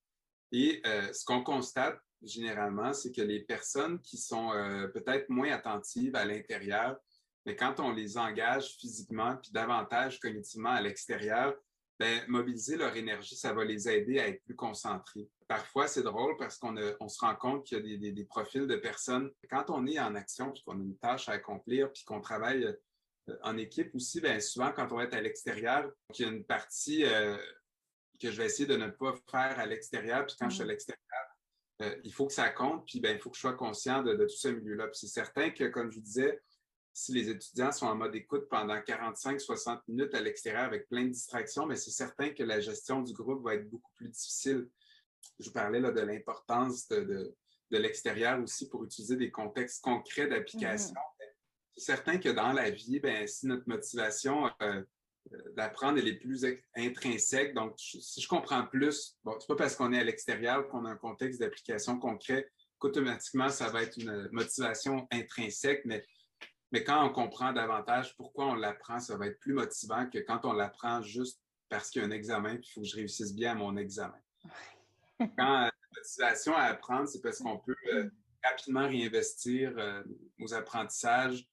Et 0.51 0.81
euh, 0.85 1.11
ce 1.11 1.25
qu'on 1.25 1.43
constate 1.43 1.99
généralement, 2.23 2.93
c'est 2.93 3.11
que 3.11 3.21
les 3.21 3.41
personnes 3.41 3.99
qui 4.01 4.17
sont 4.17 4.51
euh, 4.53 4.87
peut-être 4.87 5.29
moins 5.29 5.51
attentives 5.51 6.15
à 6.15 6.25
l'intérieur, 6.25 6.97
mais 7.45 7.55
quand 7.55 7.79
on 7.79 7.91
les 7.91 8.17
engage 8.17 8.75
physiquement 8.79 9.37
puis 9.37 9.51
davantage 9.51 10.19
cognitivement 10.19 10.71
à 10.71 10.81
l'extérieur, 10.81 11.55
ben, 11.99 12.23
mobiliser 12.27 12.75
leur 12.75 12.95
énergie, 12.95 13.35
ça 13.35 13.53
va 13.53 13.63
les 13.63 13.87
aider 13.87 14.19
à 14.19 14.27
être 14.27 14.43
plus 14.43 14.55
concentrés. 14.55 15.29
Parfois, 15.47 15.87
c'est 15.87 16.01
drôle 16.01 16.35
parce 16.37 16.57
qu'on 16.57 16.75
se 17.07 17.19
rend 17.19 17.35
compte 17.35 17.65
qu'il 17.65 17.85
y 17.85 18.09
a 18.09 18.11
des, 18.11 18.25
profils 18.25 18.65
de 18.65 18.75
personnes. 18.75 19.31
Quand 19.49 19.69
on 19.69 19.85
est 19.85 19.99
en 19.99 20.15
action, 20.15 20.51
puis 20.51 20.63
qu'on 20.63 20.79
a 20.79 20.83
une 20.83 20.97
tâche 20.97 21.29
à 21.29 21.33
accomplir, 21.33 21.91
puis 21.93 22.03
qu'on 22.03 22.19
travaille 22.19 22.63
euh, 22.63 23.37
en 23.43 23.57
équipe 23.57 23.93
aussi, 23.93 24.21
bien, 24.21 24.39
souvent, 24.39 24.71
quand 24.71 24.91
on 24.91 24.97
va 24.97 25.03
être 25.03 25.13
à 25.13 25.21
l'extérieur, 25.21 25.89
il 26.17 26.21
y 26.21 26.25
a 26.25 26.31
une 26.31 26.43
partie 26.43 27.05
que 28.23 28.31
je 28.31 28.37
vais 28.37 28.45
essayer 28.45 28.65
de 28.65 28.77
ne 28.77 28.87
pas 28.87 29.13
faire 29.29 29.59
à 29.59 29.65
l'extérieur. 29.65 30.25
Puis 30.25 30.35
quand 30.39 30.49
je 30.49 30.55
suis 30.55 30.63
à 30.63 30.65
mm. 30.65 30.69
l'extérieur, 30.69 31.03
euh, 31.81 31.95
il 32.03 32.13
faut 32.13 32.27
que 32.27 32.33
ça 32.33 32.49
compte, 32.49 32.85
puis 32.85 32.99
ben, 32.99 33.15
il 33.15 33.19
faut 33.19 33.29
que 33.29 33.35
je 33.35 33.41
sois 33.41 33.53
conscient 33.53 34.01
de, 34.03 34.15
tout 34.15 34.29
ce 34.29 34.47
milieu-là. 34.47 34.87
Puis 34.87 34.99
c'est 34.99 35.07
certain 35.07 35.49
que, 35.49 35.65
comme 35.65 35.91
je 35.91 35.97
vous 35.97 36.03
disais, 36.03 36.41
si 36.93 37.11
les 37.11 37.29
étudiants 37.29 37.71
sont 37.71 37.87
en 37.87 37.95
mode 37.95 38.15
écoute 38.15 38.47
pendant 38.49 38.75
45-60 38.75 39.79
minutes 39.87 40.13
à 40.13 40.21
l'extérieur 40.21 40.63
avec 40.63 40.87
plein 40.87 41.05
de 41.05 41.09
distractions, 41.09 41.65
mais 41.65 41.75
c'est 41.75 41.91
certain 41.91 42.29
que 42.29 42.43
la 42.43 42.59
gestion 42.59 43.01
du 43.01 43.13
groupe 43.13 43.43
va 43.43 43.55
être 43.55 43.67
beaucoup 43.67 43.91
plus 43.95 44.09
difficile. 44.09 44.69
Je 45.39 45.47
vous 45.47 45.53
parlais 45.53 45.79
là, 45.79 45.91
de 45.91 46.01
l'importance 46.01 46.87
de, 46.87 47.35
l'extérieur 47.71 48.39
aussi 48.39 48.69
pour 48.69 48.83
utiliser 48.83 49.15
des 49.15 49.31
contextes 49.31 49.83
concrets 49.83 50.27
d'application. 50.27 50.93
Mm-hmm. 50.93 51.25
C'est 51.75 51.85
certain 51.85 52.19
que 52.19 52.29
dans 52.29 52.53
la 52.53 52.69
vie, 52.69 52.99
ben, 52.99 53.25
si 53.25 53.47
notre 53.47 53.67
motivation 53.67 54.45
euh, 54.61 54.83
euh, 55.33 55.37
d'apprendre 55.55 55.97
elle 55.97 56.07
est 56.07 56.19
plus 56.19 56.45
intrinsèque, 56.75 57.55
donc 57.55 57.73
si 57.79 58.21
je 58.21 58.27
comprends 58.27 58.67
plus, 58.67 59.17
bon, 59.23 59.35
c'est 59.39 59.47
pas 59.47 59.55
parce 59.55 59.75
qu'on 59.75 59.91
est 59.91 59.97
à 59.97 60.03
l'extérieur 60.03 60.67
qu'on 60.67 60.85
a 60.85 60.91
un 60.91 60.97
contexte 60.97 61.39
d'application 61.39 61.97
concret 61.97 62.47
qu'automatiquement 62.77 63.49
ça 63.49 63.69
va 63.69 63.81
être 63.81 63.97
une 63.97 64.29
motivation 64.31 65.07
intrinsèque, 65.09 65.81
mais 65.85 66.05
mais 66.73 66.83
quand 66.83 67.05
on 67.05 67.13
comprend 67.13 67.53
davantage 67.53 68.17
pourquoi 68.17 68.47
on 68.47 68.55
l'apprend, 68.55 68.99
ça 68.99 69.15
va 69.15 69.27
être 69.27 69.39
plus 69.39 69.53
motivant 69.53 70.09
que 70.09 70.17
quand 70.17 70.43
on 70.43 70.53
l'apprend 70.53 71.03
juste 71.03 71.39
parce 71.69 71.91
qu'il 71.91 72.01
y 72.01 72.05
a 72.05 72.07
un 72.07 72.11
examen 72.11 72.55
et 72.55 72.59
il 72.61 72.71
faut 72.71 72.81
que 72.81 72.87
je 72.87 72.95
réussisse 72.95 73.33
bien 73.33 73.51
à 73.51 73.55
mon 73.55 73.77
examen. 73.77 74.19
quand 75.19 75.65
euh, 75.65 75.65
la 75.65 75.71
motivation 75.95 76.55
à 76.55 76.63
apprendre, 76.63 77.07
c'est 77.07 77.21
parce 77.21 77.37
qu'on 77.37 77.59
peut 77.59 77.75
euh, 77.93 78.09
rapidement 78.43 78.87
réinvestir 78.87 79.71
euh, 79.77 80.03
nos 80.39 80.51
apprentissages 80.55 81.47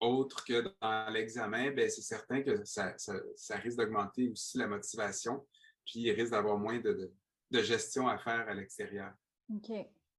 autres 0.00 0.44
que 0.44 0.64
dans 0.80 1.12
l'examen, 1.12 1.70
ben, 1.70 1.88
c'est 1.88 2.02
certain 2.02 2.42
que 2.42 2.64
ça, 2.64 2.96
risque 3.62 3.78
d'augmenter 3.78 4.28
aussi 4.28 4.58
la 4.58 4.66
motivation, 4.66 5.46
puis 5.86 6.00
il 6.00 6.10
risque 6.10 6.32
d'avoir 6.32 6.58
moins 6.58 6.80
de, 6.80 7.12
gestion 7.52 8.08
à 8.08 8.18
faire 8.18 8.48
à 8.48 8.54
l'extérieur. 8.54 9.12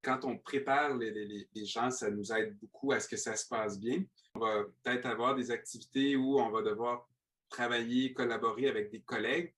Quand 0.06 0.24
on 0.24 0.38
prépare 0.38 0.96
les, 0.96 1.48
gens, 1.64 1.90
ça 1.90 2.08
nous 2.12 2.32
aide 2.32 2.56
beaucoup 2.60 2.92
à 2.92 3.00
ce 3.00 3.08
que 3.08 3.16
ça 3.16 3.34
se 3.34 3.48
passe 3.48 3.76
bien. 3.76 4.04
On 4.36 4.38
va 4.38 4.62
peut-être 4.84 5.06
avoir 5.06 5.34
des 5.34 5.50
activités 5.50 6.14
où 6.14 6.38
on 6.38 6.48
va 6.48 6.62
devoir 6.62 7.08
travailler, 7.48 8.12
collaborer 8.12 8.68
avec 8.68 8.92
des 8.92 9.00
collègues. 9.00 9.52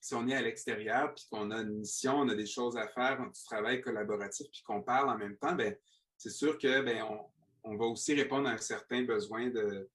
Si 0.00 0.14
on 0.14 0.28
est 0.28 0.34
à 0.36 0.42
l'extérieur, 0.42 1.12
puis 1.12 1.24
qu'on 1.28 1.50
a 1.50 1.62
une 1.62 1.80
mission, 1.80 2.20
on 2.20 2.28
a 2.28 2.36
des 2.36 2.46
choses 2.46 2.76
à 2.76 2.86
faire, 2.86 3.18
du 3.18 3.42
travail 3.42 3.80
collaboratif, 3.80 4.46
puis 4.52 4.62
qu'on 4.62 4.80
parle 4.80 5.10
en 5.10 5.18
même 5.18 5.36
temps, 5.36 5.56
ben, 5.56 5.74
c'est 6.16 6.30
sûr 6.30 6.56
que 6.56 6.82
ben, 6.82 7.04
on, 7.64 7.76
va 7.76 7.86
aussi 7.86 8.14
répondre 8.14 8.48
à 8.48 8.52
un 8.52 8.58
certain 8.58 9.02
besoin 9.02 9.48
de, 9.48 9.88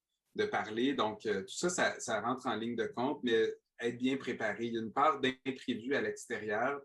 parler. 0.52 0.94
Donc, 0.94 1.25
euh, 1.25 1.44
tout 1.44 1.56
ça, 1.56 1.70
ça, 1.70 1.98
ça, 2.02 2.20
rentre 2.20 2.48
en 2.48 2.56
ligne 2.56 2.75
de 2.75 2.88
compte, 2.88 3.22
mais 3.24 3.50
être 3.80 3.98
bien 3.98 4.18
préparé. 4.18 4.66
Il 4.66 4.74
y 4.74 4.78
a 4.78 4.82
une 4.82 4.92
part 4.92 5.22
d'imprévu 5.22 5.96
à 5.96 6.02
l'extérieur, 6.02 6.82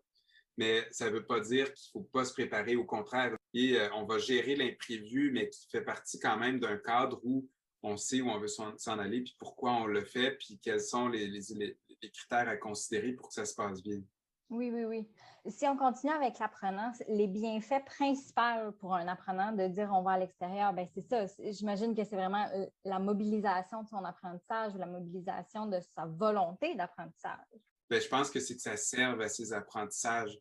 mais 0.56 0.86
ça 0.90 1.06
ne 1.06 1.14
veut 1.14 1.26
pas 1.26 1.40
dire 1.40 1.72
qu'il 1.72 1.90
ne 1.94 2.00
faut 2.00 2.08
pas 2.12 2.24
se 2.24 2.32
préparer. 2.32 2.76
Au 2.76 2.84
contraire, 2.84 3.36
euh, 3.56 3.88
on 3.94 4.04
va 4.04 4.18
gérer 4.18 4.56
l'imprévu, 4.56 5.30
mais 5.32 5.48
qui 5.48 5.68
fait 5.70 5.82
partie 5.82 6.18
quand 6.18 6.36
même 6.36 6.60
d'un 6.60 6.76
cadre 6.76 7.20
où 7.24 7.48
on 7.82 7.96
sait 7.96 8.20
où 8.20 8.28
on 8.28 8.38
veut 8.38 8.48
s'en 8.48 8.98
aller, 8.98 9.22
puis 9.22 9.36
pourquoi 9.38 9.72
on 9.72 9.86
le 9.86 10.04
fait, 10.04 10.32
puis 10.32 10.58
quels 10.62 10.82
sont 10.82 11.08
les, 11.08 11.30
critères 12.12 12.48
à 12.48 12.56
considérer 12.56 13.12
pour 13.12 13.28
que 13.28 13.34
ça 13.34 13.44
se 13.44 13.54
passe 13.54 13.82
bien. 13.82 14.00
Oui, 14.50 14.70
oui, 14.72 14.84
oui. 14.84 15.08
Si 15.46 15.66
on 15.68 15.76
continue 15.76 16.12
avec 16.12 16.38
l'apprenant, 16.40 16.92
les 17.08 17.28
bienfaits 17.28 17.84
principaux 17.86 18.72
pour 18.80 18.94
un 18.94 19.06
apprenant 19.06 19.52
de 19.52 19.68
dire 19.68 19.90
on 19.94 20.02
va 20.02 20.12
à 20.12 20.18
l'extérieur, 20.18 20.72
ben 20.72 20.86
c'est 20.92 21.02
ça. 21.02 21.24
J'imagine 21.38 21.94
que 21.94 22.04
c'est 22.04 22.16
vraiment 22.16 22.46
euh, 22.54 22.66
la 22.84 22.98
mobilisation 22.98 23.84
de 23.84 23.88
son 23.88 24.04
apprentissage, 24.04 24.74
la 24.74 24.86
mobilisation 24.86 25.66
de 25.66 25.78
sa 25.94 26.04
volonté 26.06 26.74
d'apprentissage. 26.74 27.69
Ben, 27.90 28.00
je 28.00 28.08
pense 28.08 28.30
que 28.30 28.38
c'est 28.38 28.54
que 28.54 28.62
ça 28.62 28.76
serve 28.76 29.20
à 29.20 29.28
ses 29.28 29.52
apprentissages. 29.52 30.38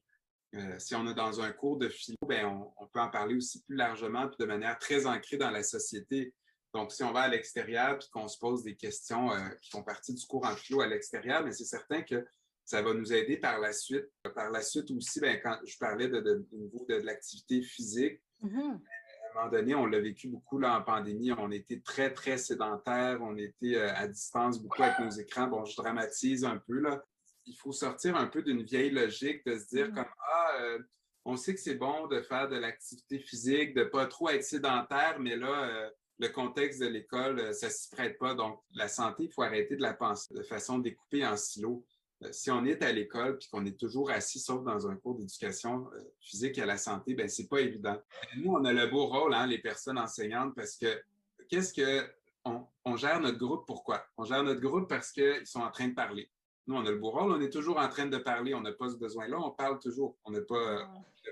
Euh, 0.55 0.77
si 0.77 0.95
on 0.95 1.07
est 1.07 1.15
dans 1.15 1.41
un 1.41 1.51
cours 1.51 1.77
de 1.77 1.89
philo, 1.89 2.17
ben, 2.27 2.45
on, 2.77 2.87
peut 2.87 2.99
en 2.99 3.09
parler 3.09 3.35
aussi 3.35 3.63
plus 3.63 3.75
largement 3.75 4.27
puis 4.27 4.37
de 4.39 4.45
manière 4.45 4.77
très 4.77 5.07
ancrée 5.07 5.37
dans 5.37 5.49
la 5.49 5.63
société. 5.63 6.33
Donc, 6.75 6.91
si 6.91 7.03
on 7.03 7.11
va 7.11 7.21
à 7.21 7.27
l'extérieur 7.27 7.97
puis 7.97 8.07
qu'on 8.11 8.27
se 8.27 8.37
pose 8.37 8.63
des 8.63 8.75
questions 8.75 9.31
euh, 9.31 9.49
qui 9.61 9.71
font 9.71 9.83
partie 9.83 10.13
du 10.13 10.23
cours 10.27 10.45
en 10.45 10.55
philo 10.55 10.81
à 10.81 10.87
l'extérieur, 10.87 11.43
mais 11.43 11.51
c'est 11.51 11.65
certain 11.65 12.03
que 12.03 12.23
ça 12.65 12.83
va 12.83 12.93
nous 12.93 13.11
aider 13.11 13.37
par 13.37 13.59
la 13.59 13.73
suite. 13.73 14.05
Par 14.35 14.51
la 14.51 14.61
suite 14.61 14.91
aussi, 14.91 15.19
ben, 15.19 15.39
quand 15.41 15.57
je 15.65 15.77
parlais 15.79 16.07
de, 16.07 16.45
niveau 16.51 16.85
de, 16.87 16.95
l'activité 16.95 17.63
physique, 17.63 18.21
mm-hmm. 18.43 18.59
à 18.59 19.31
un 19.31 19.33
moment 19.33 19.51
donné, 19.51 19.73
on 19.73 19.87
l'a 19.87 19.99
vécu 19.99 20.27
beaucoup 20.27 20.59
là, 20.59 20.77
en 20.77 20.83
pandémie. 20.83 21.31
On 21.31 21.49
était 21.49 21.79
très, 21.79 22.13
très 22.13 22.37
sédentaires. 22.37 23.19
On 23.23 23.35
était 23.37 23.75
euh, 23.75 23.91
à 23.95 24.07
distance 24.07 24.61
beaucoup 24.61 24.83
avec 24.83 24.99
nos 24.99 25.09
écrans. 25.09 25.47
Bon, 25.47 25.65
je 25.65 25.75
dramatise 25.75 26.45
un 26.45 26.57
peu, 26.57 26.79
là, 26.79 27.03
il 27.49 27.55
faut 27.55 27.71
sortir 27.71 28.15
un 28.15 28.27
peu 28.27 28.41
d'une 28.41 28.61
vieille 28.61 28.91
logique 28.91 29.45
de 29.45 29.57
se 29.57 29.67
dire 29.67 29.89
mm. 29.89 29.93
comme 29.95 30.05
Ah, 30.19 30.51
euh, 30.61 30.79
on 31.25 31.35
sait 31.35 31.53
que 31.53 31.59
c'est 31.59 31.75
bon 31.75 32.07
de 32.07 32.21
faire 32.21 32.47
de 32.47 32.55
l'activité 32.55 33.19
physique, 33.19 33.73
de 33.73 33.81
ne 33.81 33.85
pas 33.85 34.05
trop 34.05 34.29
être 34.29 34.43
sédentaire, 34.43 35.17
mais 35.19 35.35
là, 35.35 35.69
euh, 35.69 35.89
le 36.19 36.29
contexte 36.29 36.79
de 36.79 36.87
l'école, 36.87 37.39
euh, 37.39 37.53
ça 37.53 37.67
ne 37.67 37.71
s'y 37.71 37.89
prête 37.89 38.17
pas. 38.17 38.35
Donc, 38.35 38.61
la 38.73 38.87
santé, 38.87 39.25
il 39.25 39.31
faut 39.31 39.41
arrêter 39.41 39.75
de 39.75 39.81
la 39.81 39.93
penser 39.93 40.33
de 40.33 40.43
façon 40.43 40.79
découpée 40.79 41.25
en 41.25 41.35
silos. 41.35 41.83
si 42.31 42.51
on 42.51 42.65
est 42.65 42.83
à 42.83 42.91
l'école 42.91 43.37
puis 43.37 43.47
qu'on 43.49 43.65
est 43.65 43.79
toujours 43.79 44.11
assis, 44.11 44.39
sauf 44.39 44.63
dans 44.63 44.87
un 44.87 44.95
cours 44.95 45.15
d'éducation 45.15 45.89
physique 46.19 46.57
à 46.59 46.65
la 46.65 46.77
santé, 46.77 47.13
ben 47.13 47.29
c'est 47.29 47.47
pas 47.47 47.61
évident. 47.61 47.97
Nous, 48.37 48.51
on 48.51 48.63
a 48.65 48.73
le 48.73 48.87
beau 48.87 49.07
rôle, 49.07 49.33
hein, 49.33 49.47
les 49.47 49.59
personnes 49.59 49.97
enseignantes, 49.97 50.53
parce 50.55 50.75
que 50.75 51.01
qu'est-ce 51.47 51.73
que 51.73 52.09
on, 52.45 52.65
on, 52.85 52.95
gère 52.95 53.19
notre 53.21 53.37
groupe 53.37 53.65
pourquoi? 53.65 54.05
On 54.17 54.25
gère 54.25 54.43
notre 54.43 54.61
groupe 54.61 54.89
parce 54.89 55.11
qu'ils 55.11 55.45
sont 55.45 55.61
en 55.61 55.71
train 55.71 55.87
de 55.87 55.93
parler. 55.93 56.29
Nous, 56.69 56.75
on 56.75 56.85
a 56.85 56.91
le 56.91 56.97
beau 56.97 57.09
rôle, 57.09 57.31
on 57.31 57.41
est 57.41 57.49
toujours 57.49 57.79
en 57.79 57.89
train 57.89 58.05
de 58.05 58.17
parler, 58.19 58.53
on 58.53 58.61
n'a 58.61 58.71
pas 58.71 58.91
ce 58.91 58.95
besoin-là, 58.95 59.39
on 59.39 59.49
parle 59.49 59.79
toujours, 59.79 60.15
on 60.23 60.29
n'a 60.29 60.41
pas, 60.41 60.87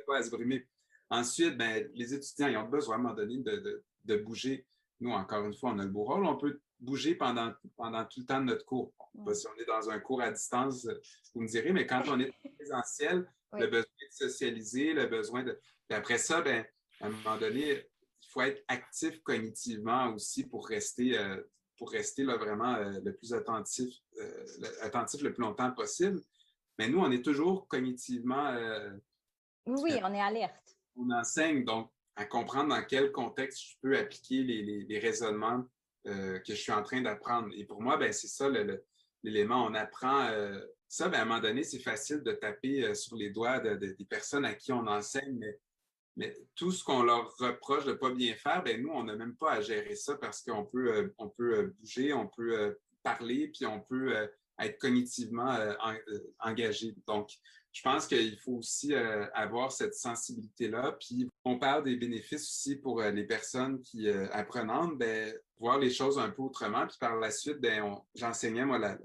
pas 0.08 0.17
à 0.17 0.24
se 0.24 0.32
brimer. 0.32 0.67
Ensuite, 1.12 1.56
ben, 1.56 1.88
les 1.94 2.12
étudiants, 2.15 2.48
ils 2.48 2.58
ont 2.58 2.67
besoin 2.67 2.96
à 2.96 2.98
un 2.98 3.01
moment 3.03 3.13
donné 3.13 3.38
de, 3.38 4.15
bouger. 4.17 4.65
Nous, 5.00 5.12
encore 5.12 5.46
une 5.46 5.53
fois, 5.53 5.74
on 5.75 5.77
a 5.77 5.84
le 5.84 5.91
beau 5.91 6.06
rôle, 6.06 6.25
on 6.25 6.38
peut 6.38 6.60
bouger 6.79 7.13
pendant, 7.13 7.53
pendant 7.75 8.03
tout 8.06 8.22
le 8.22 8.25
temps 8.25 8.39
de 8.39 8.46
notre 8.46 8.65
cours. 8.65 8.91
Si 9.32 9.46
on 9.46 9.62
est 9.62 9.65
dans 9.65 9.91
un 9.91 10.00
cours 10.00 10.24
à 10.24 10.32
distance, 10.32 10.88
vous 11.36 11.41
me 11.41 11.48
direz, 11.48 11.72
mais 11.72 11.86
quand 11.86 12.01
on 12.08 12.20
est 12.20 12.34
présentiel, 12.56 13.29
le 13.53 13.67
besoin 13.67 13.84
de 13.84 14.15
socialiser, 14.15 14.94
le 14.94 15.06
besoin 15.06 15.44
de. 15.44 15.60
après 15.91 16.17
ça, 16.17 16.41
ben, 16.41 16.65
à 17.00 17.06
un 17.06 17.10
moment 17.10 17.38
donné, 17.38 17.86
il 18.24 18.27
faut 18.27 18.41
être 18.41 18.63
actif 18.67 19.22
cognitivement 19.22 20.15
aussi 20.15 20.48
pour 20.48 20.67
rester, 20.67 21.15
euh, 21.15 21.44
pour 21.77 21.91
rester 21.91 22.24
là, 22.24 22.38
vraiment 22.38 22.75
euh, 22.75 23.00
le 23.03 23.13
plus 23.15 23.34
attentif, 23.34 23.93
euh, 24.19 24.46
attentif 24.81 25.22
le 25.22 25.34
plus 25.34 25.43
longtemps 25.43 25.72
possible. 25.72 26.22
Mais 26.77 26.89
nous, 26.89 27.00
on 27.00 27.12
est 27.12 27.24
toujours 27.24 27.67
cognitivement. 27.67 28.48
Euh, 28.48 28.91
oui, 29.65 30.00
on 30.03 30.13
est 30.13 30.22
alerte. 30.22 30.77
On 30.96 31.10
enseigne, 31.12 31.63
donc, 31.63 31.91
à 32.15 32.25
comprendre 32.25 32.69
dans 32.69 32.84
quel 32.84 33.12
contexte 33.12 33.62
je 33.62 33.75
peux 33.81 33.98
appliquer 33.98 34.43
les, 34.43 35.00
raisonnements 35.00 35.65
que 36.03 36.41
je 36.48 36.53
suis 36.53 36.72
en 36.72 36.81
train 36.81 37.01
d'apprendre. 37.01 37.50
Et 37.55 37.65
pour 37.65 37.81
moi, 37.81 37.98
ben, 37.98 38.12
c'est 38.12 38.27
ça 38.27 38.50
l'élément. 39.22 39.65
On 39.65 39.75
apprend 39.75 40.29
ça, 40.88 41.10
ben, 41.10 41.19
à 41.19 41.22
un 41.24 41.25
moment 41.25 41.41
donné, 41.41 41.63
c'est 41.63 41.79
facile 41.79 42.24
de 42.24 42.31
taper 42.31 42.96
sur 42.96 43.17
les 43.17 43.29
doigts 43.29 43.60
des 43.60 44.05
personnes 44.10 44.46
à 44.46 44.55
qui 44.55 44.72
on 44.72 44.88
enseigne, 44.88 45.38
mais 45.38 45.60
mais 46.17 46.36
tout 46.55 46.71
ce 46.71 46.83
qu'on 46.83 47.03
leur 47.03 47.38
reproche 47.38 47.86
de 47.86 47.91
ne 47.91 47.95
pas 47.95 48.09
bien 48.09 48.33
faire, 48.36 48.63
ben 48.63 48.81
nous, 48.81 48.89
on 48.89 49.03
n'a 49.03 49.15
même 49.15 49.36
pas 49.36 49.53
à 49.53 49.62
gérer 49.62 49.95
ça 49.95 50.15
parce 50.15 50.41
qu'on 50.41 50.65
peut, 50.65 50.91
euh, 50.91 51.15
on 51.19 51.29
peut 51.29 51.59
euh, 51.59 51.75
bouger, 51.79 52.12
on 52.12 52.27
peut 52.27 52.59
euh, 52.59 52.74
parler, 53.03 53.50
puis 53.50 53.67
on 53.67 53.79
peut 53.79 54.12
être 54.59 54.79
cognitivement 54.79 55.55
engagé. 56.39 56.93
Donc, 57.05 57.29
je 57.71 57.81
pense 57.83 58.07
qu'il 58.07 58.38
faut 58.39 58.53
aussi 58.53 58.93
avoir 58.95 59.71
cette 59.71 59.93
sensibilité-là. 59.93 60.97
Puis, 61.00 61.29
on 61.45 61.57
parle 61.57 61.83
des 61.86 61.95
bénéfices 61.95 62.41
aussi 62.41 62.75
pour 62.75 63.01
les 63.01 63.24
personnes 63.24 63.79
qui 63.79 64.09
apprenantes, 64.09 64.97
ben, 64.97 65.33
voir 65.57 65.77
les 65.77 65.91
choses 65.91 66.19
un 66.19 66.31
peu 66.31 66.41
autrement. 66.41 66.86
Puis 66.86 66.97
par 67.00 67.15
la 67.17 67.31
suite, 67.31 67.62
ben, 67.62 67.95
j'enseignais, 68.13 68.65
moi, 68.65 68.97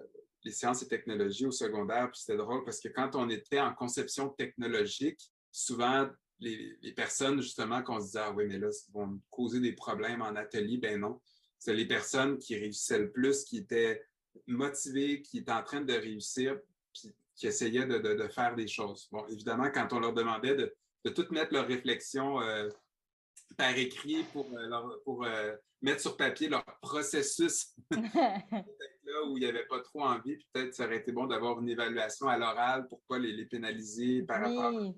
les 0.42 0.52
sciences 0.52 0.83
et 0.83 0.88
technologies 0.88 1.47
au 1.47 1.52
secondaire. 1.52 2.11
Puis 2.11 2.23
c'était 2.23 2.38
drôle 2.38 2.64
parce 2.64 2.81
que 2.81 2.88
quand 2.88 3.14
on 3.14 3.28
était 3.28 3.61
en 3.61 3.73
conception 3.73 4.31
technologique, 4.31 5.21
souvent, 5.52 6.09
les, 6.43 6.93
personnes, 6.93 7.41
justement, 7.41 7.83
qu'on 7.83 8.01
se 8.01 8.07
disait, 8.07 8.21
ah 8.21 8.33
oui, 8.33 8.45
mais 8.47 8.59
là, 8.59 8.69
ils 8.71 8.93
vont 8.93 9.21
causer 9.31 9.61
des 9.61 9.73
problèmes 9.73 10.23
en 10.23 10.35
atelier. 10.37 10.79
Ben 10.79 11.01
non. 11.01 11.21
C'est 11.59 11.75
les 11.75 11.87
personnes 11.87 12.39
qui 12.39 12.57
réussissaient 12.57 12.99
le 12.99 13.11
plus, 13.11 13.45
qui 13.45 13.59
étaient 13.59 14.03
motivées, 14.47 15.23
qui 15.23 15.39
étaient 15.39 15.53
en 15.53 15.63
train 15.63 15.81
de 15.81 15.93
réussir, 15.93 16.59
puis 16.93 17.13
qui 17.37 17.47
essayaient 17.47 17.87
de, 17.87 18.29
faire 18.29 18.55
des 18.55 18.67
choses. 18.67 19.09
Bon, 19.13 19.27
évidemment, 19.29 19.71
quand 19.71 19.93
on 19.93 20.01
leur 20.01 20.13
demandait 20.13 20.57
de, 20.57 20.75
de 21.05 21.11
toutes 21.11 21.31
mettre 21.31 21.55
leurs 21.55 21.67
réflexions 21.67 22.41
euh, 22.41 22.69
par 23.57 23.77
écrit 23.77 24.25
pour, 24.33 24.47
euh, 24.53 24.97
pour 25.05 25.25
euh, 25.25 25.55
mettre 25.81 26.01
sur 26.01 26.17
papier 26.17 26.49
leur 26.49 26.65
processus, 26.81 27.75
là 27.91 29.25
où 29.29 29.37
il 29.37 29.41
n'y 29.41 29.47
avait 29.47 29.67
pas 29.67 29.81
trop 29.81 30.03
envie, 30.03 30.37
peut-être 30.53 30.75
ça 30.75 30.87
aurait 30.87 30.99
été 30.99 31.13
bon 31.13 31.27
d'avoir 31.27 31.61
une 31.61 31.69
évaluation 31.69 32.29
à 32.29 32.39
l'oral 32.39 32.89
pour 32.89 32.99
ne 32.99 33.17
pas 33.17 33.19
les, 33.19 33.45
pénaliser 33.47 34.23
par 34.23 34.41
rapport 34.41 34.95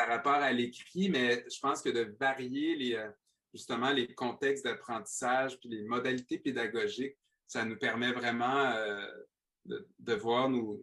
par 0.00 0.08
rapport 0.08 0.32
à 0.32 0.50
l'écrit, 0.50 1.10
mais 1.10 1.44
je 1.50 1.60
pense 1.60 1.82
que 1.82 1.90
de 1.90 2.16
varier 2.18 2.96
euh, 2.96 3.10
justement 3.52 3.90
les 3.90 4.14
contextes 4.14 4.64
d'apprentissage 4.64 5.60
puis 5.60 5.68
les 5.68 5.82
modalités 5.82 6.38
pédagogiques, 6.38 7.18
ça 7.46 7.66
nous 7.66 7.76
permet 7.76 8.10
vraiment 8.12 8.70
euh, 8.70 9.06
de, 9.66 10.14
voir 10.14 10.50
aux 10.50 10.80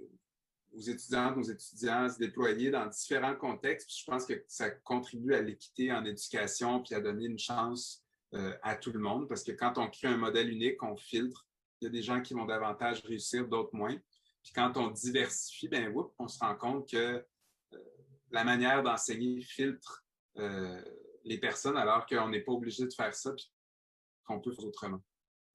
étudiantes, 0.79 1.35
aux 1.35 1.49
étudiants 1.49 2.07
se 2.07 2.19
déployer 2.19 2.69
dans 2.69 2.85
différents 2.85 3.35
contextes. 3.35 3.91
je 3.91 4.05
pense 4.05 4.27
que 4.27 4.43
ça 4.47 4.69
contribue 4.69 5.33
à 5.33 5.41
l'équité 5.41 5.91
en 5.91 6.05
éducation 6.05 6.83
puis 6.83 6.93
à 6.93 6.99
donner 6.99 7.25
une 7.25 7.39
chance 7.39 8.05
euh, 8.35 8.55
à 8.61 8.75
tout 8.75 8.91
le 8.91 8.99
monde 8.99 9.27
parce 9.27 9.43
que 9.43 9.51
quand 9.51 9.79
on 9.79 9.89
crée 9.89 10.09
un 10.09 10.17
modèle 10.17 10.51
unique, 10.51 10.83
on 10.83 10.95
filtre. 10.95 11.47
Il 11.81 11.85
y 11.85 11.87
a 11.87 11.91
des 11.91 12.03
gens 12.03 12.21
qui 12.21 12.35
vont 12.35 12.45
davantage 12.45 13.01
réussir, 13.01 13.47
d'autres 13.47 13.73
moins. 13.73 13.95
Puis 14.43 14.51
quand 14.53 14.77
on 14.77 14.89
diversifie, 14.89 15.69
ben, 15.69 15.91
on 16.19 16.27
se 16.27 16.37
rend 16.37 16.55
compte 16.55 16.87
que 16.87 17.25
la 18.31 18.43
manière 18.43 18.83
d'enseigner 18.83 19.41
filtre 19.41 20.05
euh, 20.37 20.81
les 21.23 21.39
personnes 21.39 21.77
alors 21.77 22.05
qu'on 22.05 22.29
n'est 22.29 22.41
pas 22.41 22.51
obligé 22.51 22.85
de 22.85 22.93
faire 22.93 23.13
ça 23.13 23.31
qu'on 24.25 24.39
peut 24.39 24.51
faire 24.51 24.65
autrement. 24.65 25.01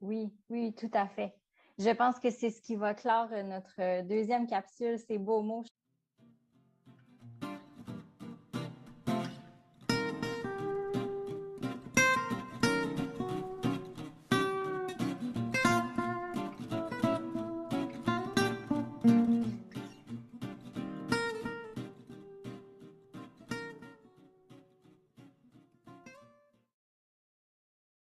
Oui, 0.01 0.33
oui, 0.49 0.75
tout 0.75 0.91
à 0.95 1.09
fait. 1.09 1.35
Je 1.79 1.91
pense 1.91 2.19
que 2.19 2.31
c'est 2.31 2.51
ce 2.51 2.61
qui 2.61 2.77
va 2.77 2.95
clore 2.95 3.31
notre 3.45 4.03
deuxième 4.07 4.47
capsule, 4.47 4.99
ces 4.99 5.19
beaux 5.19 5.43
mots. 5.43 5.65